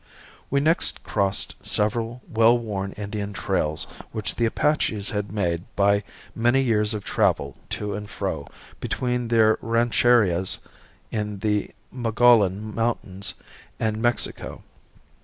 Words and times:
We 0.49 0.59
next 0.59 1.03
crossed 1.03 1.57
several 1.63 2.23
well 2.27 2.57
worn 2.57 2.93
Indian 2.93 3.33
trails 3.33 3.85
which 4.11 4.33
the 4.33 4.47
Apaches 4.47 5.11
had 5.11 5.31
made 5.31 5.63
by 5.75 6.01
many 6.33 6.59
years 6.61 6.95
of 6.95 7.03
travel 7.03 7.55
to 7.69 7.93
and 7.93 8.09
fro 8.09 8.47
between 8.79 9.27
their 9.27 9.59
rancherias 9.61 10.57
in 11.11 11.37
the 11.37 11.69
Mogollon 11.91 12.73
mountains 12.73 13.35
and 13.79 14.01
Mexico. 14.01 14.63